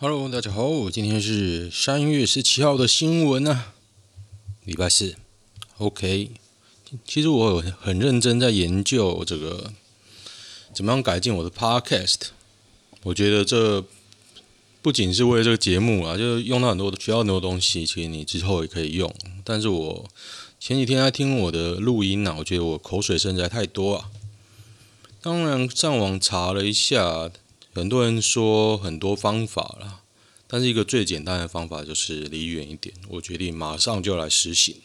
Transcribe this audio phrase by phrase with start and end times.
[0.00, 3.74] Hello，大家好，今天是三月十七号的新闻啊，
[4.64, 5.16] 礼拜四。
[5.78, 6.30] OK，
[7.04, 9.72] 其实我很认真在研究这个
[10.72, 12.28] 怎么样改进我的 Podcast。
[13.02, 13.84] 我觉得这
[14.80, 19.12] 不仅是为了这个节目啊，就是用到很多学到很多东西，其实你之后也可以用。
[19.42, 20.08] 但是我
[20.60, 24.08] 前几天在听我的录音呢、我觉得我口水声实在太多啊。
[25.20, 27.32] 当然上网查了一下。
[27.78, 30.00] 很多人说很多方法啦，
[30.48, 32.94] 但是一个最简单的方法就是离远一点。
[33.08, 34.76] 我决定马上就来实行。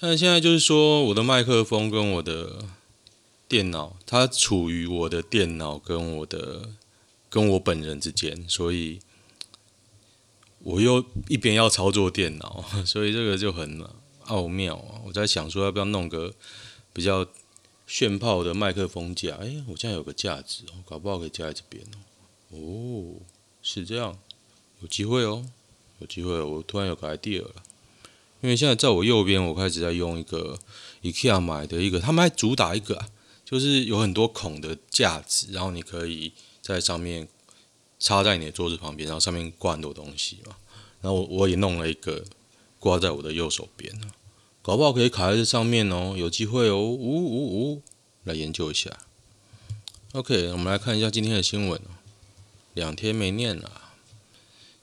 [0.00, 2.64] 但现在就是说，我的麦克风跟我的
[3.46, 6.70] 电脑，它处于我的电脑跟我的
[7.28, 9.00] 跟我本人之间，所以
[10.60, 13.84] 我又一边要操作电脑， 所以这个就很
[14.24, 15.00] 奥妙啊。
[15.06, 16.32] 我在想说，要不要弄个
[16.92, 17.26] 比较。
[17.86, 21.98] 炫炮的麦克风架，哎，我现在有个架子哦，搞不好可以架在这边哦。
[22.50, 23.22] 哦，
[23.62, 24.18] 是这样，
[24.80, 25.46] 有机会哦，
[26.00, 26.40] 有机会。
[26.40, 27.54] 我突然有个 idea 了，
[28.40, 30.58] 因为现在在我右边，我开始在用一个
[31.02, 33.08] IKEA 买的一个，他们还主打一个啊，
[33.44, 37.28] 就是有很多孔的架子，然后你可以在上面
[38.00, 40.56] 插在你的桌子旁边，然后上面挂很多东西嘛。
[41.00, 42.24] 然后我我也弄了一个
[42.80, 44.10] 挂在我的右手边啊。
[44.66, 47.82] 搞不好可以卡在这上面哦，有机会哦，呜呜呜，
[48.24, 48.98] 来研究一下。
[50.10, 51.80] OK，我们来看一下今天的新闻。
[52.74, 53.92] 两天没念了。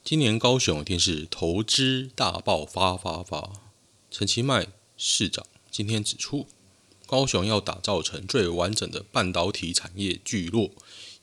[0.02, 3.52] 今年高雄一定是投资大爆发发发。
[4.09, 6.47] 陈其迈市长今天指出，
[7.06, 10.72] 高雄要打造成最完整的半导体产业聚落，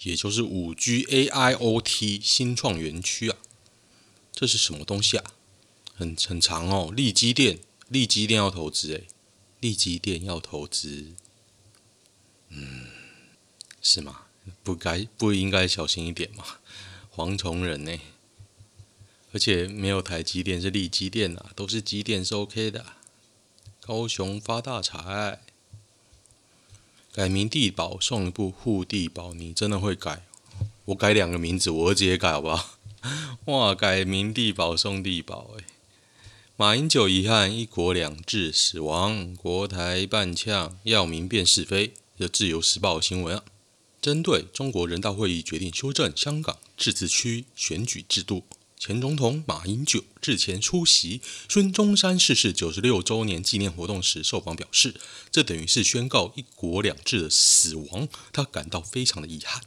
[0.02, 3.38] 也就是五 G AIoT 新创园区啊。
[4.34, 5.24] 这是什么东西啊？
[5.94, 7.60] 很很长哦，立基电。
[7.90, 9.08] 力积电要投资诶，
[9.60, 11.12] 力积电要投资，
[12.48, 12.86] 嗯，
[13.82, 14.22] 是吗？
[14.62, 16.44] 不该不应该小心一点吗？
[17.14, 18.00] 蝗虫人呢？
[19.32, 22.86] 而且没有台积电是力积电啊，都是积电是 OK 的。
[23.80, 25.40] 高雄发大财，
[27.12, 30.24] 改名地宝送一部护地宝，你真的会改？
[30.86, 32.78] 我改两个名字，我儿子也改好不好？
[33.46, 35.64] 哇，改名地宝送帝宝诶。
[36.60, 41.94] 马英九遗憾一国两制死亡，国台办呛要明辨是非。
[42.18, 43.44] 这自由时报新闻啊，
[44.02, 48.44] 针对中国人大会议决定修正香港自治区选举制度，
[48.76, 54.94] 前总统马英九日前出席孙中山逝世九十六周年纪念活动时受访表示，
[55.30, 59.62] 这等于是宣告一国两制的死亡，他感到非常的遗憾。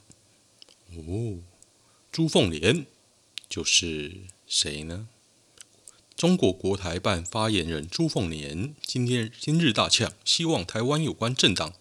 [0.96, 1.40] 哦，
[2.12, 2.86] 朱凤莲
[3.50, 5.08] 就是谁呢？
[6.16, 11.74] 中国国台办发言人朱凤莲今天今日大呛，希望台湾有关政党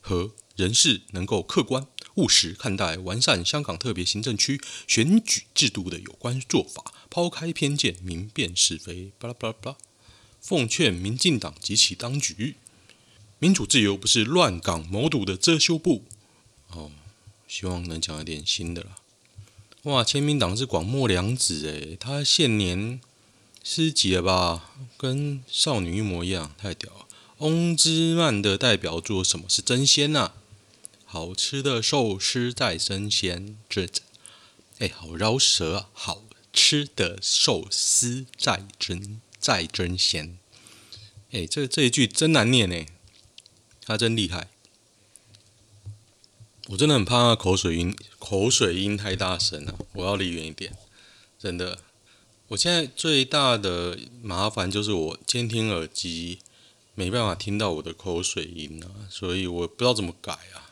[0.00, 9.12] 和人士能够客观务实看待完善香港特别行政区选举制度的有关做法，抛开偏见，明辨是非。
[9.18, 9.76] 巴拉巴拉巴拉，
[10.40, 12.56] 奉劝民进党及其当局，
[13.38, 16.04] 民主自由不是乱港谋独的遮羞布。
[16.68, 16.92] 哦，
[17.48, 18.96] 希望能讲一点新的啦。
[19.82, 23.00] 哇，签名档是广末凉子诶，他现年。
[23.66, 27.06] 诗集了吧，跟少女一模一样，太屌了。
[27.38, 30.32] 翁之曼的代表作什么是真鲜呐？
[31.06, 33.88] 好吃的寿司在争鲜，这
[34.80, 35.88] 哎，好饶舌啊！
[35.94, 40.38] 好吃的寿司在真在真鲜，
[41.30, 42.86] 哎，这这一句真难念哎，
[43.82, 44.50] 他真厉害。
[46.66, 50.76] 我真的很怕他口水音，口水音太大声了，我要离远一点，
[51.38, 51.78] 真的。
[52.48, 56.40] 我现在最大的麻烦就是我监听耳机
[56.94, 60.70] 没办法听到我的口水音啊，所以我不知道怎么改啊。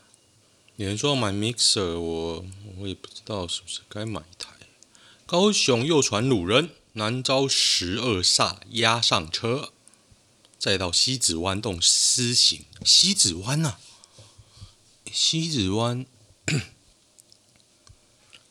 [0.77, 2.45] 有人说要买 mixer，我
[2.79, 4.51] 我也不知道是不是该买一台。
[5.25, 9.73] 高雄又传鲁人，男遭十二煞压上车，
[10.59, 12.67] 再到西子湾洞私刑。
[12.85, 13.81] 西子湾啊，
[15.11, 16.05] 西子湾。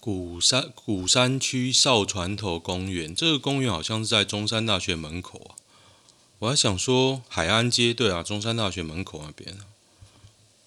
[0.02, 5.56] 鼓山鼓山区哨船头公园，这个公园好像是在中山大学门口啊。
[6.40, 9.56] 我还想说海安街，对啊，中山大学门口那边。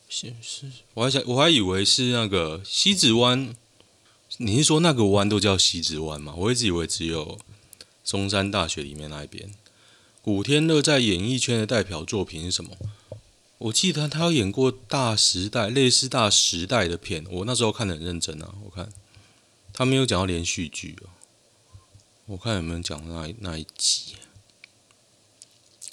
[0.08, 3.52] 是是，我还想我还以为是那个西子湾。
[4.36, 6.32] 你是说那个湾都叫西子湾吗？
[6.36, 7.36] 我一直以为只有
[8.04, 9.52] 中山大学里面那一边。
[10.22, 12.76] 古天乐在演艺圈的代表作品是什么？
[13.58, 18.92] 我记得他有演过《大时代》，类似《大时代》的片，我那时候看得很认真啊，我看。
[19.76, 21.10] 他没有讲到连续剧哦，
[22.26, 24.14] 我看有没有讲那那一集。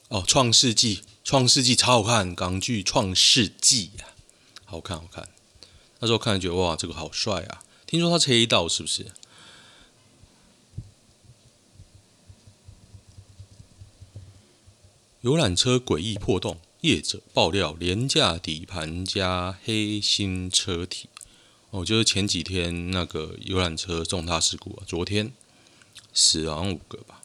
[0.10, 4.14] 哦，《创世纪》《创世纪》超好看，港剧《创世纪》啊，
[4.66, 5.28] 好看好看。
[6.00, 7.64] 那时候看觉得哇，这个好帅啊！
[7.88, 9.08] 听说他是黑道是不是？
[15.22, 21.10] 游览车诡异破洞，业者爆料廉价底盘加黑心车体。
[21.72, 25.32] 哦，就是前几天那个游览车重大事故啊，昨天
[26.14, 27.22] 死亡五个吧。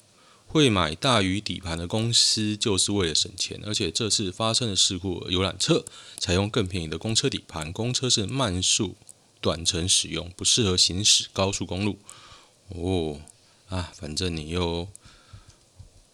[0.46, 5.84] 会买大于底盘的公司就是为了省钱，而且这次发生的事故，游览车
[6.19, 8.94] 采用更便宜的公车底盘，公车是慢速
[9.40, 11.99] 短程使用，不适合行驶高速公路。
[12.69, 13.20] 哦，
[13.69, 14.87] 啊，反正你又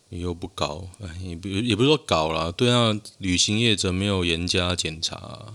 [0.08, 0.88] 你又不搞，
[1.22, 5.54] 也不也不是说搞了，对啊，旅行业者没有严加检查，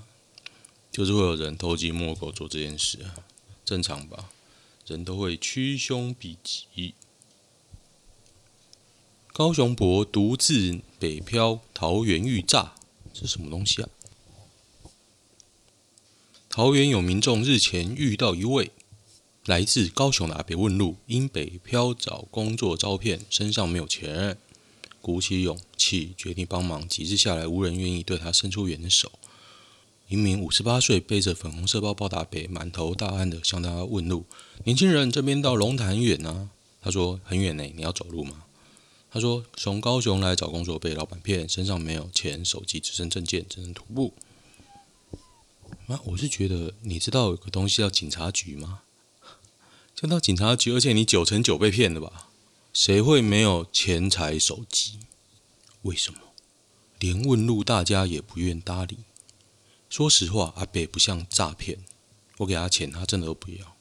[0.97, 2.97] 就是会有人偷鸡摸狗做这件事，
[3.63, 4.31] 正常吧？
[4.87, 6.95] 人都会趋凶避吉。
[9.31, 12.73] 高雄伯独自北漂，桃园遇诈，
[13.13, 13.89] 这是什么东西啊？
[16.49, 18.71] 桃园有民众日前遇到一位
[19.45, 24.39] 来自高雄的阿伯问路，因北漂找工作招骗，身上没有钱，
[24.99, 26.87] 鼓起勇气决定帮忙。
[26.87, 29.11] 几日下来，无人愿意对他伸出援手。
[30.09, 34.25] 一名五十八岁背着粉红色包包的阿伯，满头大汗的向他问路
[34.63, 36.49] ：“年轻人，这边到龙潭远啊？”
[36.81, 38.45] 他说：“很远呢，你要走路吗？”
[39.11, 44.13] 他说：“从高雄来找工作，被老板骗，身上没有钱，手机只剩证件，只能徒步。”
[45.87, 48.83] 啊，我是觉得，你知道有个东西叫警察局吗？
[49.93, 52.29] 就到警察局，而且你九成九被骗的吧？
[52.71, 54.99] 谁会没有钱财手机？
[55.81, 56.19] 为什么？
[56.99, 58.99] 连问路大家也不愿搭理。
[59.89, 61.79] 说实话，阿北不像诈骗，
[62.37, 63.75] 我给他钱，他真的都不要。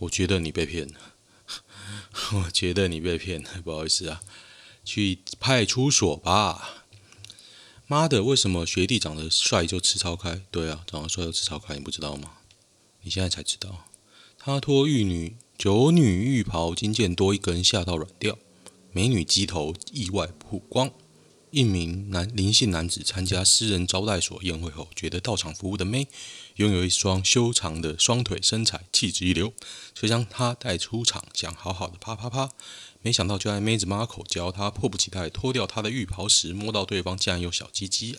[0.00, 1.14] 我觉得你被骗了。
[2.34, 4.20] 我觉得你被骗了，不好意思啊，
[4.84, 6.84] 去派出所吧。
[7.86, 10.42] 妈的，为什么学弟长得帅就吃超开？
[10.50, 12.38] 对啊，长得帅就吃超开，你不知道吗？
[13.02, 13.86] 你现在才知道。
[14.38, 18.38] 他脱玉女九女浴袍，金件多一根，吓到软掉。
[18.92, 20.90] 美女鸡头意外曝光。
[21.50, 26.06] 一名男林姓男子参加私人招待所宴会后，觉得到场服务的妹
[26.56, 29.52] 拥有一双修长的双腿，身材气质一流，
[29.94, 32.50] 就将她带出场，想好好的啪啪啪。
[33.00, 38.18] 没想到就在妹子妈口教她迫不及待脱掉她的浴袍时，摸到对方竟然有小鸡鸡！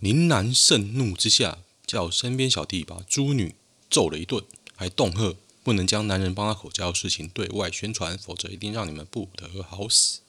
[0.00, 3.54] 林男盛怒之下，叫身边小弟把猪女
[3.88, 10.20] 揍了一顿，还恫吓不能将男人帮他口交的事情对外宣传，否则一定让你们不得好死。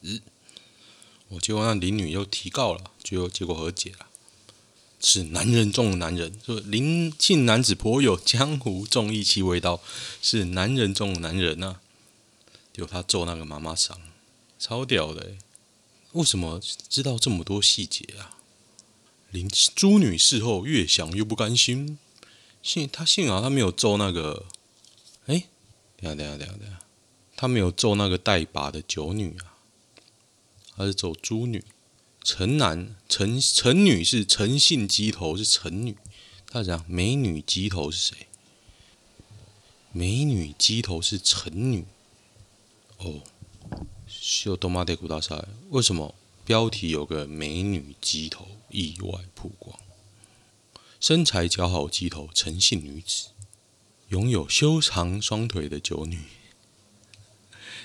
[1.40, 4.06] 结果那林女又提告了，最后结果和解了。
[5.00, 9.82] 是男人中的男人，说林姓男子颇有江湖重义气味道，
[10.22, 11.80] 是男人中的男人呐、啊。
[12.76, 14.00] 有他揍那个妈妈桑，
[14.58, 15.32] 超屌的。
[16.12, 18.38] 为什么知道这么多细节啊？
[19.30, 21.98] 林朱女事后越想越不甘心，
[22.62, 24.46] 幸他幸好他没有揍那个，
[25.26, 25.46] 哎，
[25.96, 26.78] 等下等下等下等下，
[27.36, 29.53] 他没有揍那个带把的九女啊。
[30.76, 31.64] 还是走猪女，
[32.22, 35.96] 陈男陈陈女是陈姓鸡头是陈女，
[36.48, 38.26] 他讲美女鸡头是谁？
[39.92, 41.84] 美女鸡头是陈女。
[42.98, 43.22] 哦，
[44.08, 49.78] 秀多玛德古大赛，为什么标题有个美女鸡头意外曝光？
[50.98, 53.28] 身材姣好鸡头陈姓女子，
[54.08, 56.18] 拥有修长双腿的九女，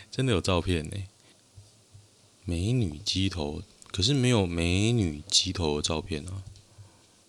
[0.09, 0.97] 真的有照片呢。
[2.49, 6.43] 美女鸡头，可是没有美女鸡头的照片啊？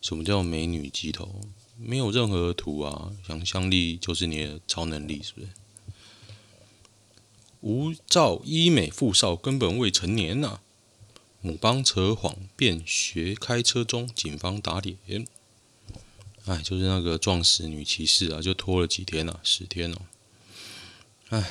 [0.01, 1.43] 什么叫美女鸡头？
[1.77, 3.13] 没有任何图啊！
[3.27, 5.49] 想象力就是你的超能力，是不是？
[7.61, 10.63] 无照医美富少根本未成年呐、啊！
[11.43, 14.97] 母帮扯谎便学开车中，警方打脸。
[16.47, 19.97] 哎，就是那个撞死女骑士啊，就拖了几天啊，十天哦。
[21.29, 21.51] 哎，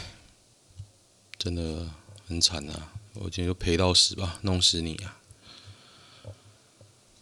[1.37, 1.91] 真的
[2.27, 2.93] 很惨啊！
[3.13, 5.19] 我今天就赔到死吧，弄死你啊！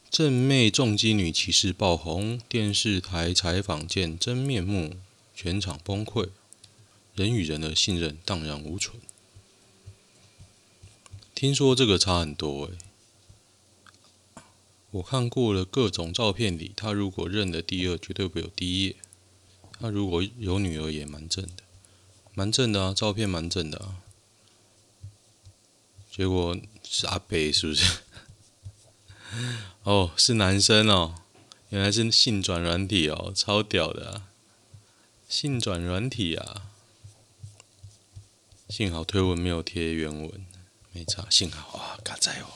[0.10, 4.98] 正妹重击女骑士爆红，电视台采访见真面目，
[5.36, 6.29] 全场崩溃，
[7.15, 9.00] 人与人的信任荡然无存。
[11.34, 12.77] 听说这个差很多诶、
[14.91, 18.96] 我看过了各种照片里，他如果认了第二，绝对会有第一。
[19.79, 21.63] 他如果有女儿也蛮正的，
[22.34, 24.00] 蛮正的啊，照片蛮正的啊。
[26.18, 28.00] 结果是阿北，是不是？
[29.84, 31.14] 哦，是男生哦，
[31.70, 34.24] 原来是性转软体哦，超屌的啊！
[35.30, 36.64] 性转软体啊，
[38.68, 40.44] 幸好推文没有贴原文，
[40.92, 41.28] 没差。
[41.30, 42.48] 幸好啊，嘎在哦。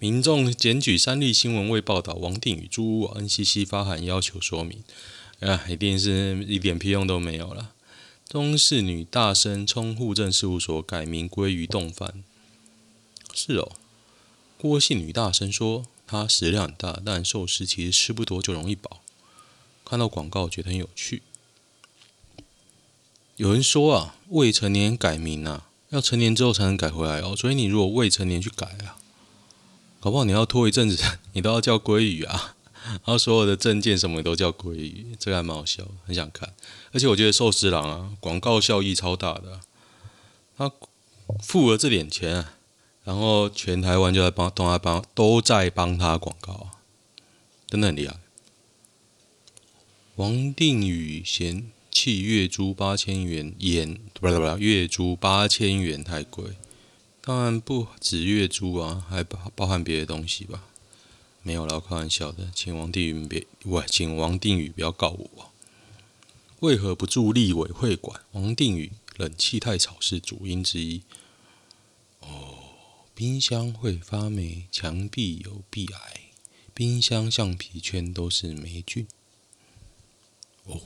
[0.00, 4.82] 民众检举三立新闻未报道王定宇租屋，NCC 发函要求说明，
[5.38, 7.72] 啊，一定是一点屁用都没有了。
[8.28, 12.24] 中视女大生冲户政事务所改名鲑鱼丼饭。
[13.34, 13.72] 是哦，
[14.56, 19.00] 郭姓女大声说，她食量很大，但寿司其实吃不多就容易饱。
[19.84, 21.22] 看到广告觉得很有趣。
[23.36, 27.34] 有人说啊，未成年改名啊，要成年之后才能改回来哦。
[27.36, 28.96] 所以你如果未成年去改啊，
[30.00, 31.02] 搞不好你要拖一阵子，
[31.34, 32.54] 你都要叫鲑鱼啊。
[32.86, 36.54] 然后所有的证件什么都叫鲑鱼，这个还蛮好笑，很想看。
[36.92, 39.60] 而且我觉得寿司郎啊，广告效益超大的，
[40.56, 40.70] 他
[41.42, 42.46] 付了这点钱。
[43.04, 46.70] 然后全台湾就在帮，都在帮，都在帮他广告，
[47.68, 48.16] 真的很厉害。
[50.16, 56.56] 王定宇嫌弃月租八千元，演不不不，月租八千元太贵。
[57.20, 60.64] 当然不止月租啊，还包包含别的东西吧？
[61.42, 65.52] 没有啦，开玩笑的，请王定宇别，喂，请王定宇不要告我。
[66.60, 68.22] 为何不住立委会馆？
[68.32, 71.02] 王定宇冷气太吵是主因之一。
[72.20, 72.53] 哦。
[73.16, 76.20] 冰箱会发霉，墙壁有壁癌，
[76.74, 79.06] 冰箱橡皮圈都是霉菌。
[80.64, 80.80] 哦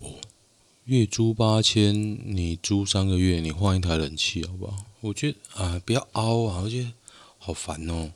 [0.00, 0.14] 哦，
[0.86, 4.86] 月租八千，你租三个月，你换一台冷气好不好？
[5.02, 6.92] 我觉得啊，不要凹啊，我觉得
[7.38, 8.12] 好烦哦。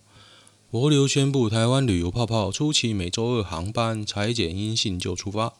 [0.72, 5.54] 帛琉宣布，台湾旅游泡泡初期每周二航班，采检阴性就出发，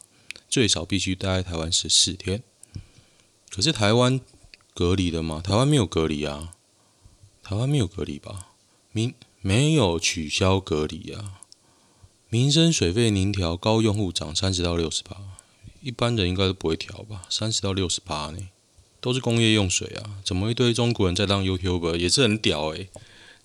[0.49, 2.43] 最少必须待台湾十四天。
[3.49, 4.19] 可是台湾
[4.73, 5.41] 隔离的吗？
[5.41, 6.53] 台湾没有隔离啊。
[7.43, 8.47] 台湾没有隔离吧？
[8.91, 11.41] 民没有取消隔离啊。
[12.29, 15.17] 民生水费您调高，用户涨三十到六十八，
[15.81, 17.23] 一般人应该都不会调吧？
[17.29, 18.47] 三十到六十八呢，
[19.01, 20.21] 都是工业用水啊。
[20.23, 22.89] 怎么一堆中国人在当 YouTuber 也是很屌诶、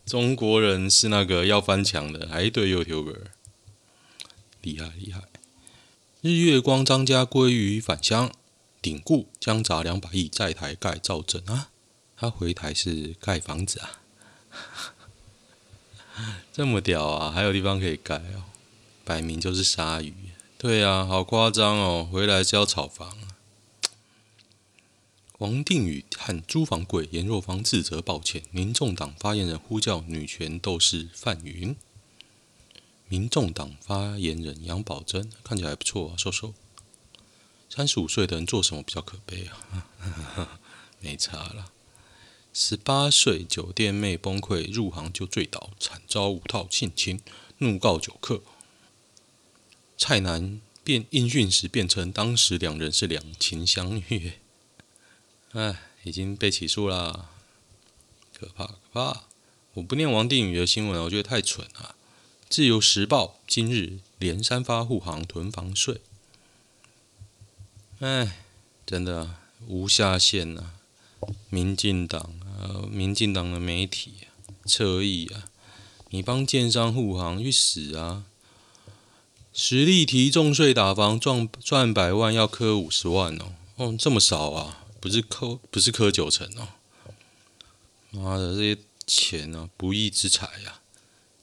[0.05, 3.23] 中国人是那个要翻墙的，还一堆 YouTuber，
[4.62, 5.23] 厉害厉害。
[6.21, 8.31] 日月光张家归于返乡，
[8.81, 11.71] 顶固将砸两百亿在台盖造镇啊。
[12.16, 14.00] 他回台是盖房子啊，
[16.52, 17.30] 这么屌啊！
[17.30, 18.44] 还有地方可以盖哦，
[19.04, 20.14] 摆明就是鲨鱼。
[20.56, 22.08] 对啊，好夸张哦！
[22.11, 23.18] 回来是要炒房。
[25.38, 28.42] 王定宇和租房贵，严若芳自责抱歉。
[28.50, 31.76] 民众党发言人呼叫女权斗士范云。
[33.08, 36.54] 民众党发言人杨宝珍看起来还不错啊，瘦瘦。
[37.68, 40.58] 三十五岁的人做什么比较可悲啊？
[41.00, 41.73] 没差了。
[42.58, 47.20] 十八岁酒店妹崩溃，入行就醉倒，惨遭五套性侵，
[47.58, 48.40] 怒告酒客。
[49.98, 54.38] 蔡男变应讯时变成当时两人是两情相悦，
[55.52, 57.28] 哎，已经被起诉啦，
[58.32, 59.25] 可怕可怕！
[59.75, 61.94] 我不念王定宇的新闻，我觉得太蠢了。
[62.48, 66.00] 自由时报今日连三发护航囤房税，
[67.98, 68.38] 哎，
[68.86, 69.34] 真的
[69.66, 70.72] 无下限呐，
[71.50, 72.46] 民进党。
[72.90, 74.32] 民进党的媒体啊，
[74.64, 75.44] 侧翼啊，
[76.10, 78.25] 你帮建商护航去死啊！
[79.52, 84.84] 实力提重税打房赚赚百万要磕五十万哦，哦这么少啊？
[85.00, 86.68] 不是扣不是课九成哦？
[88.10, 90.82] 妈的，这些钱啊，不义之财啊！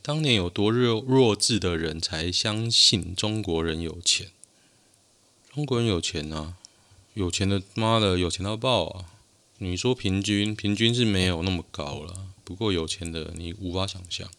[0.01, 4.31] 当年有多弱弱智的人才相信中国人有钱？
[5.53, 6.55] 中国人有钱啊，
[7.13, 9.05] 有钱的妈的有钱到爆啊！
[9.63, 12.27] 你说平均，平均是没有那么高了。
[12.43, 14.29] 不过有钱的你无法想象。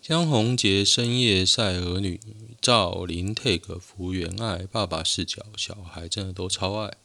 [0.00, 2.20] 江宏杰深夜晒儿女
[2.60, 6.96] 照，林 take 福原爱，爸爸视角，小孩真的都超爱。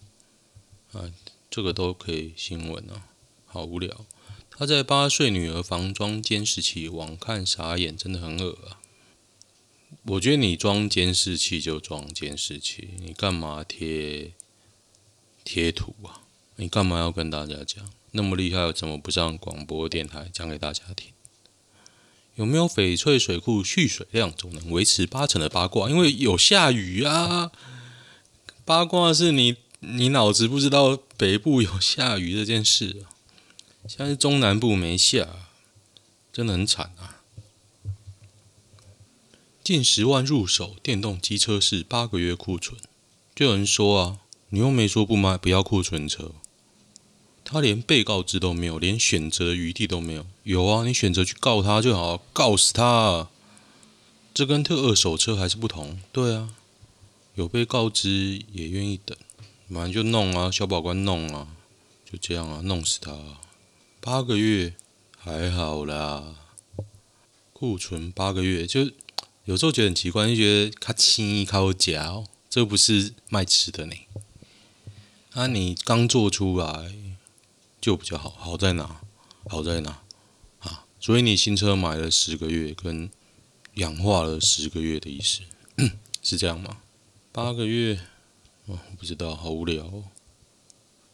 [0.91, 1.11] 啊，
[1.49, 3.07] 这个都可以新闻啊，
[3.47, 4.05] 好无聊。
[4.51, 8.81] 他在八岁女儿房装监视器，网看傻眼，真的很恶啊。
[10.03, 14.33] 我觉得你装监视器就装监视器，你干嘛贴？
[15.47, 16.27] 贴图啊！
[16.57, 18.69] 你干嘛要跟大家讲那么厉害？
[18.73, 21.13] 怎么不上广播电台讲给大家听？
[22.35, 25.89] 有没有翡翠水库蓄水量总能维持八成的八卦？
[25.89, 27.53] 因为有下雨啊！
[28.65, 33.15] 八卦是你你脑子不知道北部有下雨这件事啊！
[33.87, 35.29] 现在是中南部没下，
[36.33, 37.23] 真的很惨啊！
[39.63, 42.77] 近十万入手电动机车是八个月库存，
[43.33, 44.19] 就有人说啊。
[44.49, 46.31] 你又没说不买，不要库存车。
[47.43, 50.25] 他连被告知都没有，连选择余地都没有。
[50.43, 53.29] 有啊，你选择去告他就好，告死他。
[54.33, 55.99] 这跟特二手车还是不同。
[56.11, 56.49] 对啊，
[57.35, 59.17] 有被告知也愿意等，
[59.67, 61.47] 马上就弄啊，小保官弄啊，
[62.09, 63.17] 就这样啊，弄死他。
[63.99, 64.75] 八个月
[65.17, 66.35] 还好啦，
[67.51, 68.91] 库存八个月，就
[69.45, 73.95] 有时候觉得很奇怪，就觉得他轻易靠假哦，这不是卖吃的呢。
[75.39, 76.95] 那、你刚做出来
[77.79, 79.01] 就比较好，好在哪？
[79.45, 80.01] 好在哪
[80.61, 80.85] 啊？
[80.99, 83.07] 所以你新车买了十个月，跟
[83.75, 85.41] 氧化了十个月的意思
[86.23, 86.79] 是这样吗？
[87.31, 87.99] 八个月？
[88.65, 90.05] 哦，不知道，好无聊哦。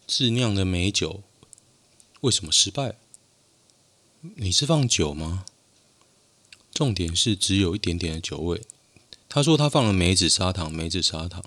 [0.08, 1.22] 自酿的美酒
[2.22, 2.96] 为什么失败？
[4.22, 5.44] 你是放酒吗？
[6.74, 8.62] 重点是只有一点点的酒味。
[9.28, 11.44] 他说他放了梅子砂糖，梅子砂糖，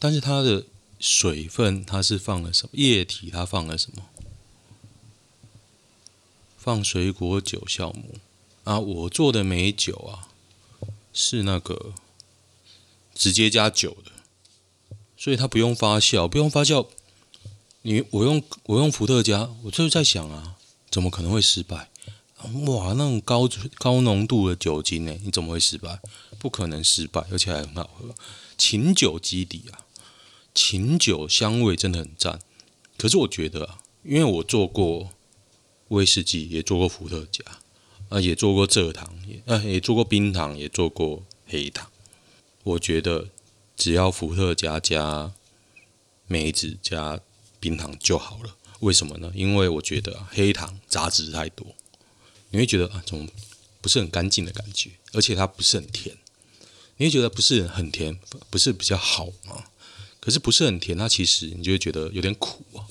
[0.00, 0.66] 但是他的
[1.02, 3.28] 水分，它是放了什么液体？
[3.28, 4.04] 它放了什么？
[6.56, 8.14] 放水果酒酵母
[8.62, 8.78] 啊！
[8.78, 10.28] 我做的美酒啊，
[11.12, 11.92] 是那个
[13.16, 14.12] 直接加酒的，
[15.16, 16.86] 所以它不用发酵，不用发酵。
[17.82, 20.54] 你我用我用伏特加，我就是在想啊，
[20.88, 21.90] 怎么可能会失败？
[22.66, 25.12] 哇，那种高高浓度的酒精呢？
[25.24, 26.00] 你怎么会失败？
[26.38, 28.14] 不可能失败，而且还很好喝。
[28.56, 29.82] 琴酒基底啊，
[30.54, 32.40] 琴酒香味真的很赞。
[32.98, 35.10] 可是我觉得啊，因为我做过
[35.88, 37.44] 威士忌，也做过伏特加，
[38.08, 41.90] 啊，也做过蔗糖，也啊也做过冰糖，也做过黑糖。
[42.62, 43.28] 我觉得
[43.76, 45.32] 只要伏特加加
[46.26, 47.20] 梅子加
[47.58, 48.56] 冰糖就好了。
[48.80, 49.32] 为什么呢？
[49.34, 51.66] 因为我觉得黑糖杂质太多。
[52.50, 53.28] 你会觉得啊，这种
[53.80, 56.16] 不是很干净的感觉，而且它不是很甜。
[56.98, 58.18] 你会觉得不是很甜，
[58.50, 59.64] 不是比较好吗？
[60.24, 62.86] 可是不是很甜，它其实你就会觉得有点苦啊，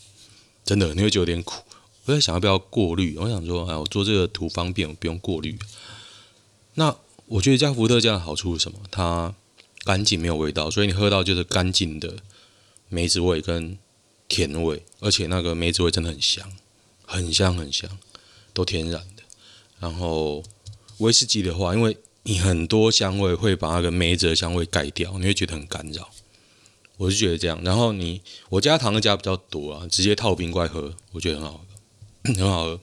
[0.66, 1.64] 真的，你会觉得有点苦。
[2.04, 5.58] 我在想要不要过滤，我想说，哎，我做这个图方便，我不用过滤。
[6.74, 6.94] 那
[7.28, 8.80] 我觉得加伏特加的好处是什么？
[8.92, 9.34] 它
[9.86, 12.18] 干净，没有味道，所以你喝到就是干净的
[12.90, 13.78] 梅子味跟
[14.28, 16.52] 甜味，而且那个梅子味真的很香，
[17.06, 17.90] 很香很香，
[18.52, 19.24] 都天然的。
[19.80, 20.44] 然后
[20.98, 26.10] 威士忌的话，因为你很多香味会把那个梅子的香味盖掉，你会觉得很干扰。
[27.02, 27.60] 我是觉得这样。
[27.64, 32.80] 然后你我加糖的加比较多啊，直接套冰块喝，我觉得很好喝， 很好喝。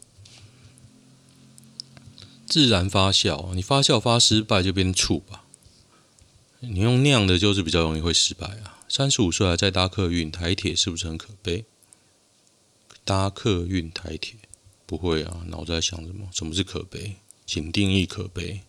[2.47, 5.45] 自然发酵，你发酵发失败就变醋吧。
[6.61, 8.81] 你用酿的，就是比较容易会失败啊。
[8.88, 11.64] 三十五岁还在搭客运台铁，是不是很可悲？
[13.05, 14.35] 搭客运台铁。
[14.85, 16.29] 不会啊，脑子在想什么？
[16.33, 17.16] 什么是可悲？
[17.47, 18.62] 请定义可悲。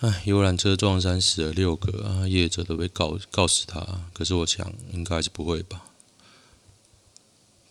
[0.00, 4.04] 哎，游览车撞山死了六个啊，业者都被告告死他。
[4.12, 5.86] 可是我想，应该是不会吧？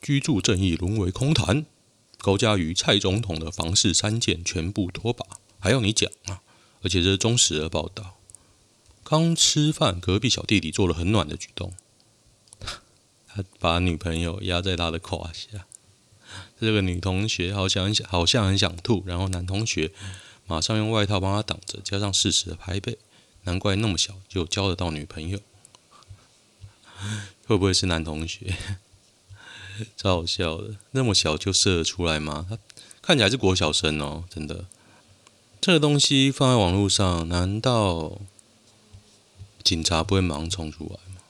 [0.01, 1.65] 居住正义沦为空谈。
[2.17, 5.23] 高嘉瑜、蔡总统的房事三件全部脱靶，
[5.59, 6.41] 还要你讲啊？
[6.81, 8.17] 而且这是中时的报道。
[9.03, 11.73] 刚吃饭，隔壁小弟弟做了很暖的举动，
[13.27, 15.67] 他把女朋友压在他的胯下。
[16.59, 19.91] 这个女同学好像很想，好像很想吐，然后男同学
[20.47, 22.97] 马上用外套帮他挡着，加上适时的拍背，
[23.43, 25.39] 难怪那么小就交得到女朋友。
[27.47, 28.55] 会不会是男同学？
[29.97, 32.45] 超好笑的，那么小就射得出来吗？
[32.49, 32.57] 他
[33.01, 34.65] 看起来是国小生哦，真的。
[35.59, 38.21] 这个东西放在网络上，难道
[39.63, 41.21] 警察不会马上冲出来吗？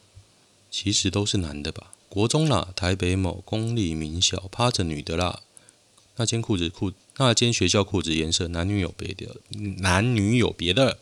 [0.69, 1.91] 其实都是男的吧。
[2.09, 5.41] 国中啦，台北某公立名校，趴着女的啦。
[6.17, 9.37] 那件裤子裤，那间学校裤子颜色男女有别的，
[9.77, 10.99] 男女有别的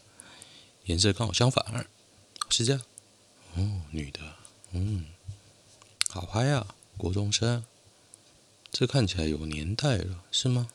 [0.85, 1.87] 颜色刚好相反，
[2.49, 2.81] 是这样。
[3.55, 4.19] 哦，女的，
[4.71, 5.05] 嗯，
[6.09, 7.63] 好嗨啊，国中生，
[8.71, 10.69] 这看起来有年代了，是吗？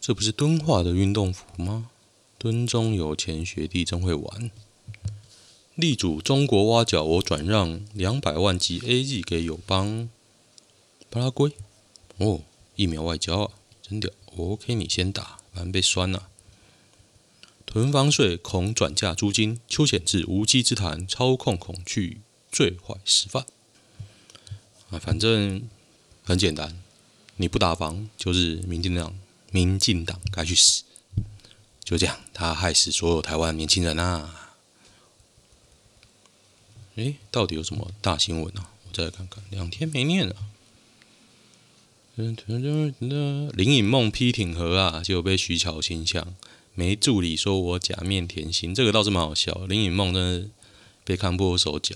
[0.00, 1.90] 这不是敦化的运动服吗？
[2.38, 4.50] 敦中有钱学弟真会玩。
[5.74, 10.08] 力主中国挖角，我转让两百万级 A G 给友邦
[11.10, 11.52] 巴拉圭。
[12.16, 12.42] 哦，
[12.78, 13.50] 疫苗外交啊，
[13.82, 14.12] 真的。
[14.36, 16.28] OK，你先打，反正被酸了。
[17.66, 22.20] 囤房税恐转嫁租金，邱显智无稽之谈，操控恐惧
[22.52, 23.44] 最坏示范。
[24.90, 25.68] 啊，反正
[26.22, 26.80] 很简单，
[27.34, 29.18] 你不打房就是民进党，
[29.50, 30.84] 民进党该去死。
[31.82, 34.54] 就这样，他害死所有台湾年轻人啊！
[36.94, 38.70] 诶，到底有什么大新闻啊？
[38.86, 40.36] 我再来看看，两天没念了。
[42.18, 46.34] 林隐梦批挺和啊，结果被徐巧芯呛，
[46.74, 49.66] 没助理说我假面甜心，这个倒是蛮好笑。
[49.68, 50.48] 林隐梦真的
[51.04, 51.94] 被看破手脚。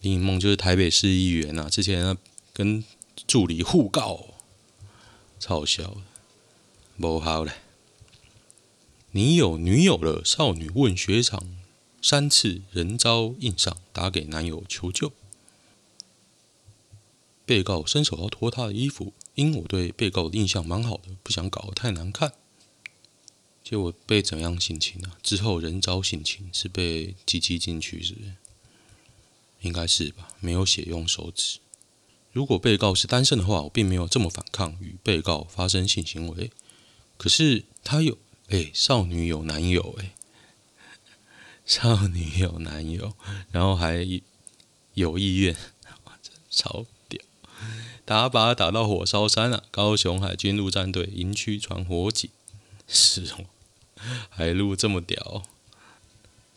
[0.00, 2.18] 林隐梦就是台北市议员啊，之前
[2.52, 2.82] 跟
[3.28, 4.34] 助理互告，
[5.38, 6.00] 超笑的，
[6.98, 7.52] 不好嘞。
[9.12, 10.24] 你有女友了？
[10.24, 11.46] 少女问学长。
[12.02, 15.12] 三次人遭硬上，打给男友求救。
[17.46, 22.32] 被告伸手要脱他的衣服，因我对被告的印象蛮好的，不想搞得太难看。
[23.62, 25.16] 结果被怎样性侵啊？
[25.22, 28.34] 之后人遭性侵是被鸡鸡进去是不是？
[29.62, 30.28] 应该是吧？
[30.40, 31.60] 没有写用手指。
[32.32, 36.50] 如果被告是单身的话，我并没有这么反抗与被告发生性行为。
[37.16, 40.14] 可是他有，哎，少女有男友，哎，
[41.64, 43.14] 少女有男友，
[43.50, 44.06] 然后还
[44.94, 45.56] 有意愿，
[46.50, 46.84] 超！
[48.04, 52.28] 打靶打到火烧山了，高雄海军陆战队营区传火警，
[52.86, 53.46] 是哦，
[54.28, 55.42] 海陆这么屌，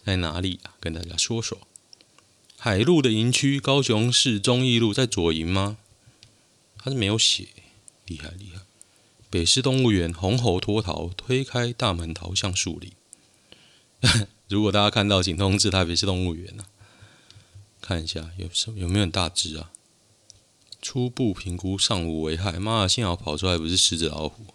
[0.03, 0.75] 在哪里啊？
[0.81, 1.59] 跟大家说说。
[2.57, 5.77] 海陆的营区，高雄市忠义路，在左营吗？
[6.77, 7.47] 他是没有写，
[8.05, 8.61] 厉害厉害。
[9.29, 12.91] 北市动物园红猴脱逃，推开大门逃向树林。
[14.49, 16.65] 如果大家看到，请通知台北市动物园啊，
[17.79, 19.71] 看一下有什有没有很大只啊？
[20.81, 22.53] 初步评估尚无危害。
[22.53, 24.45] 妈的，幸好跑出来不是狮子老虎，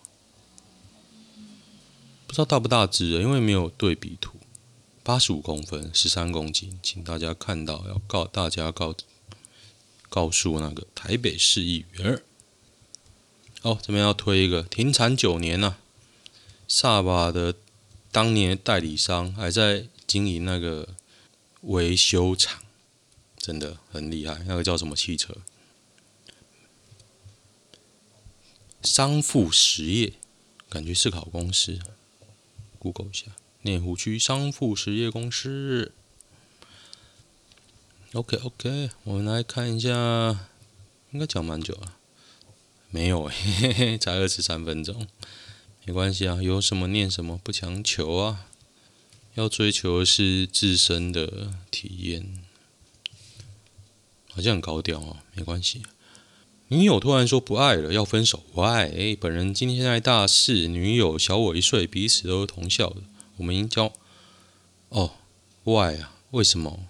[2.26, 4.38] 不知道大不大只，因为没有对比图。
[5.04, 8.94] 八十五公分，十三公斤，请大家看到要告大家告
[10.08, 12.22] 告诉那个台北市议员。
[13.62, 15.78] 哦，这边要推一个停产九年了，啊，
[16.68, 17.54] 萨巴的
[18.12, 20.88] 当年代理商还在经营那个
[21.62, 22.62] 维修厂，
[23.36, 24.44] 真的很厉害。
[24.46, 25.36] 那个叫什么汽车？
[28.82, 30.14] 商富实业，
[30.68, 31.78] 感觉是个好公司
[32.78, 33.26] ，Google 一下。
[33.62, 35.92] 内湖区商富实业公司。
[38.12, 40.48] OK OK，我们来看一下，
[41.12, 41.96] 应该讲蛮久了，
[42.90, 45.06] 没有嘿嘿嘿， 才二十三分钟，
[45.84, 48.46] 没关系啊，有什么念什么，不强求啊，
[49.34, 52.42] 要追求的是自身的体验，
[54.30, 55.82] 好像很高调哦，没关系。
[56.72, 59.14] 女友突然说不爱了，要分手，Why？
[59.20, 63.02] 本人今天在大四，女友小我一岁，彼此都是同校的。
[63.36, 63.92] 我们应交
[64.88, 65.10] 哦
[65.64, 66.14] ，Why 啊？
[66.30, 66.86] 为什么？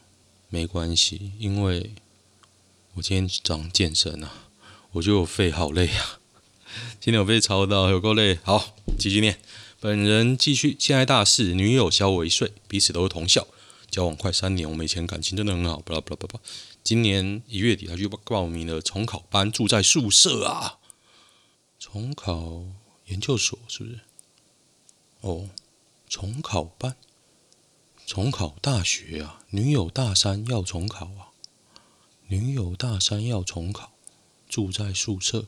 [0.50, 1.90] 没关系，因为
[2.94, 4.44] 我今天早上健身啊，
[4.92, 6.20] 我觉得我肺好累啊。
[7.00, 8.38] 今天我被操到，有够累。
[8.44, 9.40] 好，继续念。
[9.80, 13.48] 本人继续，现在大四，女友小我一岁，彼此都是同校，
[13.92, 14.68] 交往快三年。
[14.68, 15.78] 我们以前感情真的很好。
[15.82, 16.40] 巴拉巴拉巴拉。
[16.82, 20.80] 今年一月底，他就报名了重考班，住在宿舍啊。
[21.78, 22.64] 重考
[23.06, 24.00] 研究所是不是？
[25.20, 25.50] 哦。
[26.08, 26.94] 重考班，
[28.04, 29.40] 重考大学啊！
[29.48, 31.32] 女友大三要重考啊！
[32.26, 33.92] 女友大三要重考，
[34.46, 35.46] 住在宿舍。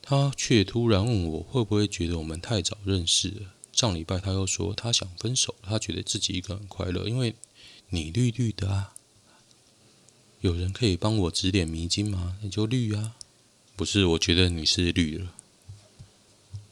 [0.00, 3.54] 他却突然问我会不会觉得我们太早认识了？
[3.80, 7.34] 上礼拜他又说他想分手，他觉得自己一个人快乐，因为
[7.88, 8.92] 你绿绿的啊！
[10.42, 12.36] 有人可以帮我指点迷津吗？
[12.42, 13.16] 你就绿啊！
[13.76, 15.32] 不是，我觉得你是绿了。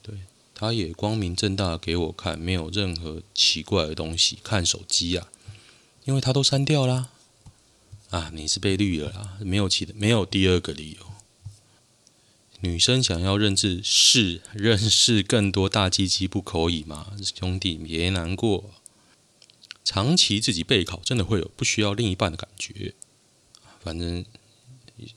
[0.03, 0.19] 对
[0.55, 4.39] 他也光明正大给我看，没有任何奇怪的东西。
[4.45, 5.29] 看手机啊，
[6.05, 7.09] 因为他都删掉啦。
[8.11, 11.07] 啊，你是被绿了啦，没有其，没有第二个理由。
[12.61, 17.13] 女生想要认识是 认识更多大鸡鸡不可以吗？
[17.37, 18.71] 兄弟别难过，
[19.85, 22.95] 长期自己备考真的会有不需要另一半的感觉。
[23.81, 24.25] 反正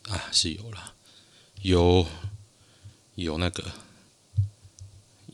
[0.04, 0.94] 啊是有啦，
[1.62, 2.06] 有
[3.16, 3.72] 有那个。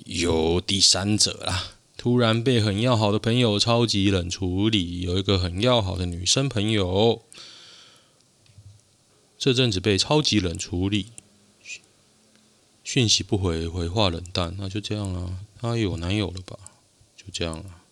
[0.06, 5.02] 有第三者啦，突然被很要好的朋友超级冷处理。
[5.02, 7.26] 有一个很要好的女生朋友，
[9.38, 11.08] 这阵子被超级冷处理，
[12.88, 15.40] 讯息不回，回话冷淡，那就这样啊。
[15.60, 16.58] 她有男友了吧？
[17.18, 17.84] 就这样啊。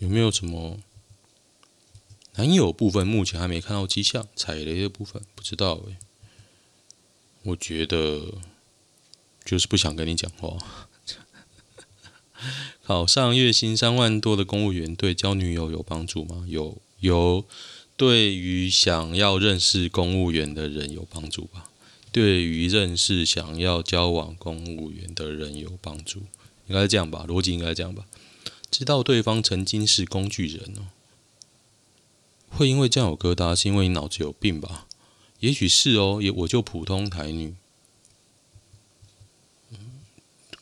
[0.00, 0.80] 有没有什么
[2.34, 3.06] 男友部分？
[3.06, 4.26] 目前还没看到迹象。
[4.34, 6.00] 踩雷的部分不知道哎。
[7.44, 8.34] 我觉得。
[9.44, 10.58] 就是不想跟你讲话。
[12.82, 16.44] 考上月薪三万多的公务员，对交女友有帮助吗？
[16.48, 17.44] 有，有。
[17.96, 21.70] 对于想要认识公务员的人有帮助吧？
[22.12, 26.20] 对于认识想要交往公务员的人有帮助，
[26.66, 27.24] 应该是这样吧？
[27.28, 28.06] 逻辑应该是这样吧？
[28.70, 30.88] 知道对方曾经是工具人哦，
[32.48, 34.86] 会因为这样有疙瘩，是因为你脑子有病吧？
[35.40, 37.54] 也许是哦，也我就普通台女。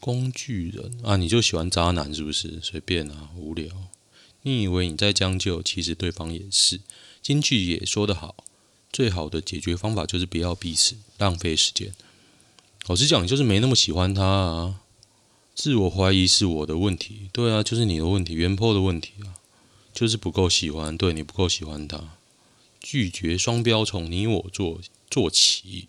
[0.00, 2.60] 工具人啊，你就喜欢渣男是不是？
[2.62, 3.66] 随便啊，无聊。
[4.42, 6.80] 你以为你在将就，其实对方也是。
[7.20, 8.36] 金句也说得好，
[8.92, 11.94] 最好的解决方法就是不要彼此浪费时间。
[12.86, 14.80] 老实讲，就是没那么喜欢他啊。
[15.54, 19.34] 自我怀疑是我的问题，对啊，就是你的问题，原 PO 的问题啊，
[19.92, 22.14] 就是不够喜欢，对你不够喜欢他。
[22.80, 25.88] 拒绝双标从你我做做起，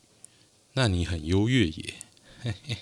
[0.74, 1.94] 那你很优越耶，
[2.42, 2.78] 嘿嘿。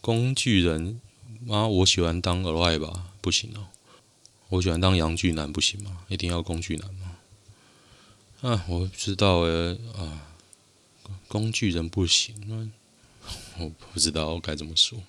[0.00, 1.00] 工具人
[1.48, 3.68] 啊，我喜欢当儿爱吧，不行哦。
[4.48, 6.00] 我喜欢当阳具男，不行吗？
[6.08, 6.95] 一定要工具男？
[8.40, 9.78] 啊，我不知道诶。
[9.96, 10.22] 啊，
[11.28, 12.68] 工具人不行，那
[13.64, 15.02] 我不知道该怎么说。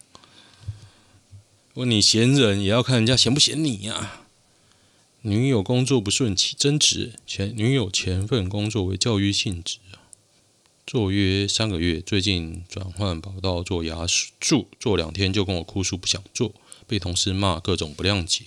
[1.76, 4.24] 问你闲人也要看人家嫌不嫌你呀、
[5.22, 9.78] 女友工作不顺起争执，前女友前份工作为教育性质，
[10.88, 14.06] 做约三个月，最近转换跑道做牙
[14.40, 16.54] 助，做两天就跟我哭诉不想做，
[16.88, 18.46] 被同事骂各种不谅解，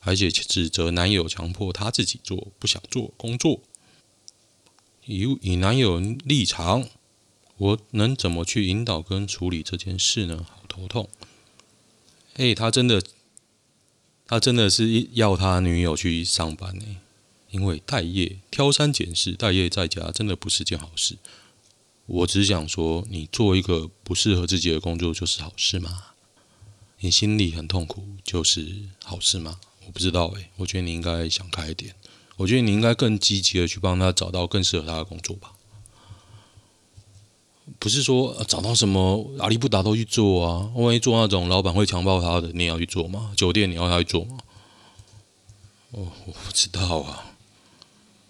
[0.00, 3.60] 而且指责男友强迫她自己做不想做工作。
[5.06, 6.88] 以以男友立场，
[7.56, 10.46] 我能怎么去引导跟处理这件事呢？
[10.50, 11.08] 好头痛。
[12.34, 13.02] 哎，他真的。
[14.26, 16.96] 他真的是要他女友去上班呢，
[17.50, 21.18] 因为待业挑三拣四，待业在家真的不是件好事。
[22.06, 26.14] 我只想说，你做一个不适合自己的工作就是好事吗？
[27.00, 29.60] 你心里很痛苦就是好事吗？
[29.86, 31.94] 我不知道诶，我觉得你应该想开一点，
[32.36, 35.52] 我觉得你应该更积极的去帮他找到更适合他的工作吧。
[37.78, 40.70] 不是说找到什么阿里不达都去做啊？
[40.74, 43.32] 万一做那种老板会强暴他的，你也要去做吗？
[43.36, 44.38] 酒店你要他去做吗？
[45.92, 47.36] 哦，我不知道啊。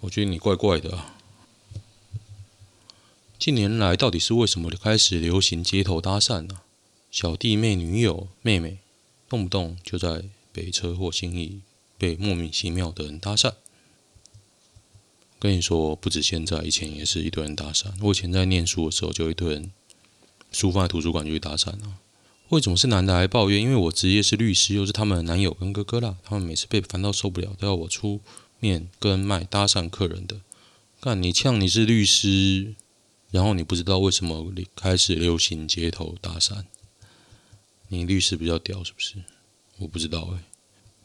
[0.01, 1.17] 我觉得你怪怪的啊。
[3.38, 6.61] 近年来到底是为什么开始流行街头搭讪呢？
[7.11, 8.79] 小弟妹、女友、妹妹，
[9.29, 11.62] 动不动就在北车或信义
[11.99, 13.55] 被莫名其妙的人搭讪。
[15.38, 17.92] 跟你说，不止现在，以前也是一堆人搭讪。
[18.01, 19.70] 我以前在念书的时候，就一堆人
[20.51, 22.01] 书放在图书馆就去搭讪啊。
[22.49, 23.61] 为什么是男的还抱怨？
[23.61, 26.16] 因为我职业是律师，又是他们的男友跟哥哥啦。
[26.23, 28.20] 他们每次被烦到受不了，都要我出
[28.61, 30.40] 面跟卖搭讪客人的。
[31.01, 32.75] 干你呛你是律师，
[33.31, 36.64] 然后你不知道为什么开始流行街头搭讪？
[37.88, 39.16] 你律师比较屌是不是？
[39.79, 40.44] 我不知道哎、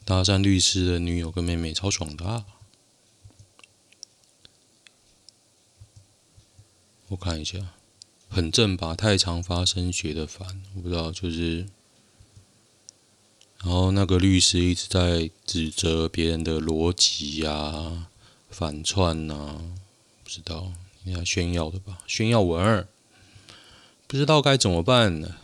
[0.04, 2.44] 搭讪律师的女友跟妹妹超爽的啊！
[7.10, 7.58] 我看一下，
[8.28, 8.94] 很正吧？
[8.94, 11.66] 太常发生学的烦，我不知道，就是，
[13.58, 18.06] 然后那个律师一直在指责别人的逻辑呀、
[18.48, 19.60] 反串呐、
[20.22, 21.98] 不知道，应该炫耀的吧？
[22.06, 22.86] 炫耀文儿，
[24.06, 25.36] 不知道该怎么办呢？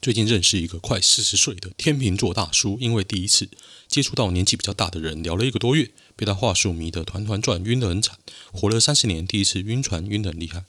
[0.00, 3.50] 最近认识一个快四十岁的天秤座大叔，因为第一次
[3.86, 8.18] 接触到年纪比较大的人，聊了一个多月，被他话术迷得团团转，晕得很惨。
[8.50, 10.64] 活了三十年，第一次晕船晕得很厉害，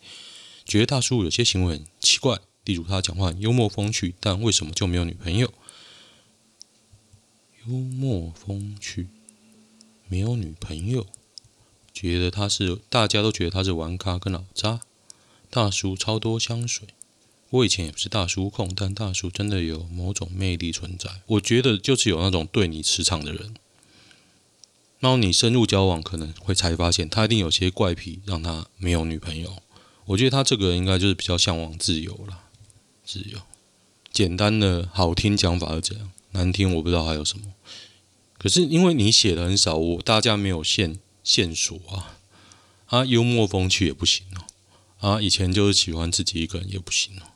[0.65, 5.54] 觉得大叔有些行为很奇怪，例如他讲话很幽默风趣，但为什么就没有女朋友？
[7.65, 9.08] 幽默风趣，
[10.10, 11.08] 没有女朋友，
[11.94, 14.82] 觉得他是大家都觉得他是玩咖跟老渣。
[15.50, 16.89] 大叔超多香水。
[17.52, 21.22] 我以前也不是大叔控，但大叔真的有某种魅力存在。
[21.28, 23.54] 我觉得就是有那种对你磁场的人，
[25.00, 29.62] 然后你深入交往，可能会才发现他一定有些怪癖，让他没有女朋友。
[30.06, 32.46] 我觉得他这个人应该就是比较向往自由啦，
[33.06, 33.40] 自由。
[34.12, 37.54] 简单的好听讲法是这样，难听我不知道还有什么。
[38.38, 42.18] 可是因为你写的很少，我大家没有线线索啊。
[42.86, 45.10] 啊，幽默风趣也不行哦。
[45.10, 47.31] 啊，以前就是喜欢自己一个人也不行哦。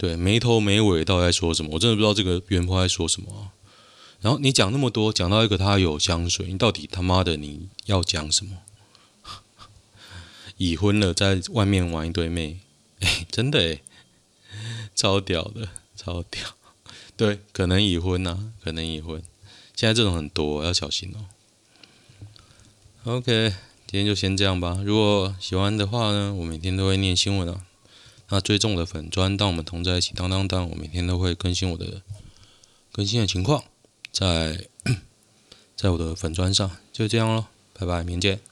[0.00, 1.72] 对，没头没尾，到底在说什么？
[1.74, 3.50] 我真的不知道这个原 po 在说什么。
[4.22, 8.62] 然后你讲那么多，讲到一个他有香水，你到底他妈的你要讲什么？
[10.56, 12.60] 已婚了，在外面玩一堆妹，
[13.00, 13.82] 哎，真的哎，
[14.94, 16.48] 超屌的，超屌。
[17.14, 19.22] 对，可能已婚呐，可能已婚。
[19.76, 21.28] 现在这种很多，要小心哦。
[23.04, 23.50] OK，
[23.86, 24.80] 今天就先这样吧。
[24.82, 27.66] 如果喜欢的话呢，我每天都会念新闻啊。
[28.30, 32.00] 那追踪我的粉砖，当我们同在一起，当当当，我每天都会更新我的
[32.92, 33.62] 更新的情况，
[34.12, 34.66] 在
[35.76, 38.49] 在我的粉砖上，就这样喽，拜拜，明天见。